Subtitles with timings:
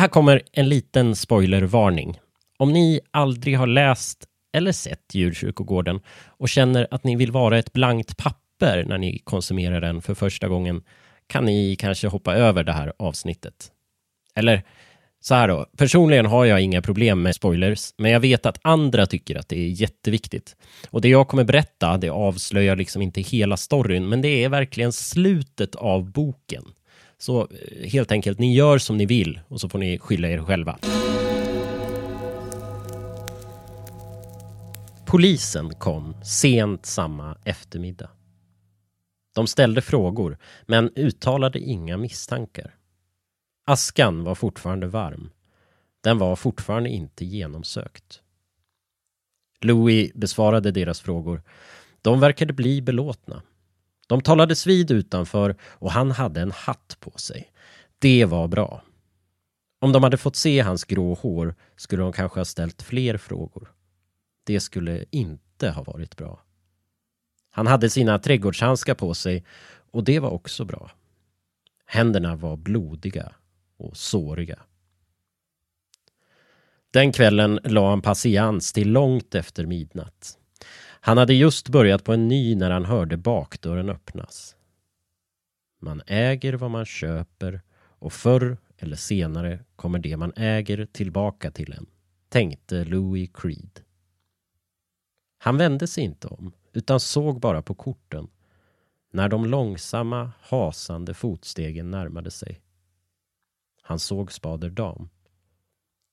[0.00, 2.18] Här kommer en liten spoilervarning.
[2.58, 7.72] Om ni aldrig har läst eller sett Djurkyrkogården och känner att ni vill vara ett
[7.72, 10.82] blankt papper när ni konsumerar den för första gången
[11.26, 13.54] kan ni kanske hoppa över det här avsnittet.
[14.34, 14.62] Eller
[15.20, 19.06] så här då, personligen har jag inga problem med spoilers, men jag vet att andra
[19.06, 20.56] tycker att det är jätteviktigt.
[20.90, 24.92] Och det jag kommer berätta, det avslöjar liksom inte hela storyn, men det är verkligen
[24.92, 26.64] slutet av boken.
[27.20, 30.38] Så eh, helt enkelt, ni gör som ni vill och så får ni skylla er
[30.38, 30.78] själva.
[35.06, 38.10] Polisen kom sent samma eftermiddag.
[39.34, 42.74] De ställde frågor, men uttalade inga misstankar.
[43.66, 45.30] Askan var fortfarande varm.
[46.00, 48.22] Den var fortfarande inte genomsökt.
[49.60, 51.42] Louis besvarade deras frågor.
[52.02, 53.42] De verkade bli belåtna.
[54.10, 57.52] De talades vid utanför och han hade en hatt på sig.
[57.98, 58.82] Det var bra.
[59.80, 63.72] Om de hade fått se hans grå hår skulle de kanske ha ställt fler frågor.
[64.44, 66.42] Det skulle inte ha varit bra.
[67.50, 69.44] Han hade sina trädgårdshandskar på sig
[69.90, 70.90] och det var också bra.
[71.86, 73.32] Händerna var blodiga
[73.76, 74.58] och såriga.
[76.90, 80.39] Den kvällen la han patiens till långt efter midnatt.
[81.00, 84.56] Han hade just börjat på en ny när han hörde bakdörren öppnas.
[85.78, 91.72] Man äger vad man köper och förr eller senare kommer det man äger tillbaka till
[91.72, 91.86] en,
[92.28, 93.80] tänkte Louis Creed.
[95.38, 98.28] Han vände sig inte om, utan såg bara på korten
[99.12, 102.60] när de långsamma, hasande fotstegen närmade sig.
[103.82, 105.08] Han såg spader dam.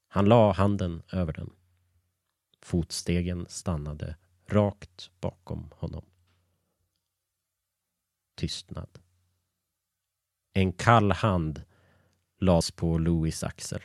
[0.07, 1.49] Han la handen över den.
[2.61, 4.15] Fotstegen stannade
[4.49, 6.05] rakt bakom honom.
[8.35, 8.89] Tystnad.
[10.53, 11.63] En kall hand
[12.39, 13.81] lades på Louis axel.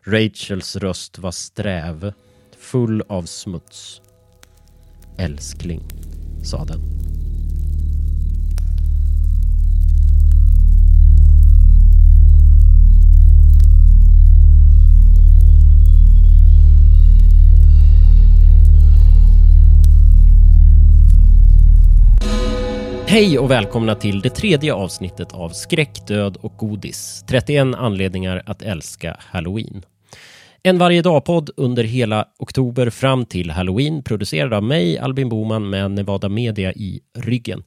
[0.00, 2.12] Rachels röst var sträv,
[2.58, 4.00] full av smuts.
[5.18, 5.82] Älskling,
[6.44, 7.05] sa den.
[23.16, 27.24] Hej och välkomna till det tredje avsnittet av Skräck, död och godis.
[27.28, 29.82] 31 anledningar att älska Halloween.
[30.62, 35.90] En varje dag-podd under hela oktober fram till Halloween producerad av mig, Albin Boman med
[35.90, 37.64] Nevada Media i ryggen.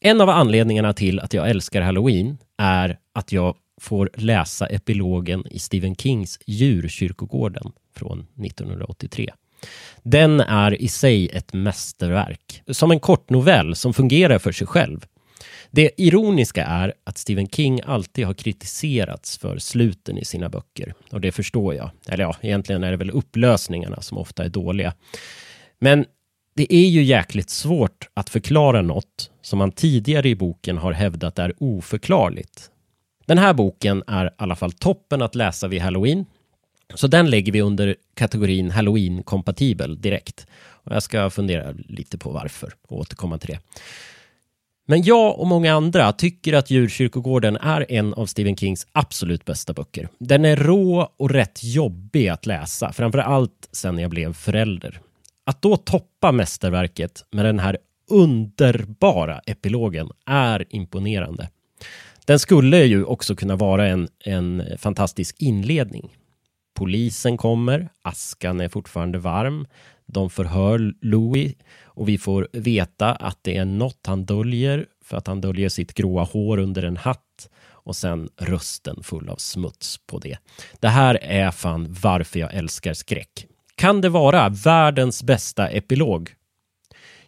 [0.00, 5.58] En av anledningarna till att jag älskar Halloween är att jag får läsa epilogen i
[5.58, 9.30] Stephen Kings Djurkyrkogården från 1983.
[10.02, 15.06] Den är i sig ett mästerverk, som en kortnovell som fungerar för sig själv.
[15.70, 20.94] Det ironiska är att Stephen King alltid har kritiserats för sluten i sina böcker.
[21.10, 21.90] Och det förstår jag.
[22.08, 24.94] Eller ja, egentligen är det väl upplösningarna som ofta är dåliga.
[25.78, 26.04] Men
[26.56, 31.38] det är ju jäkligt svårt att förklara något som man tidigare i boken har hävdat
[31.38, 32.70] är oförklarligt.
[33.26, 36.26] Den här boken är i alla fall toppen att läsa vid halloween
[36.94, 40.46] så den lägger vi under kategorin halloween-kompatibel direkt.
[40.84, 43.60] Och jag ska fundera lite på varför och återkomma till det.
[44.86, 49.72] Men jag och många andra tycker att Djurkyrkogården är en av Stephen Kings absolut bästa
[49.72, 50.08] böcker.
[50.18, 55.00] Den är rå och rätt jobbig att läsa, framför allt sen jag blev förälder.
[55.46, 57.78] Att då toppa mästerverket med den här
[58.10, 61.48] underbara epilogen är imponerande.
[62.24, 66.10] Den skulle ju också kunna vara en, en fantastisk inledning
[66.74, 69.66] Polisen kommer, askan är fortfarande varm.
[70.06, 71.54] De förhör Louis
[71.84, 75.94] och vi får veta att det är något han döljer för att han döljer sitt
[75.94, 77.48] gråa hår under en hatt
[77.84, 80.38] och sen rösten full av smuts på det.
[80.80, 83.46] Det här är fan varför jag älskar skräck.
[83.74, 86.34] Kan det vara världens bästa epilog?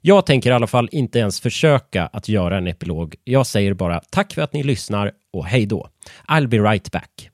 [0.01, 3.15] Jag tänker i alla fall inte ens försöka att göra en epilog.
[3.25, 5.89] Jag säger bara tack för att ni lyssnar och hej då.
[6.29, 7.31] I'll be right back.